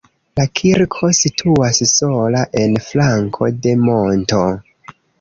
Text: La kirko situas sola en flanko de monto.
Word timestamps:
La 0.39 0.45
kirko 0.59 1.09
situas 1.17 1.83
sola 1.93 2.43
en 2.65 2.75
flanko 2.89 3.55
de 3.67 3.79
monto. 3.87 4.45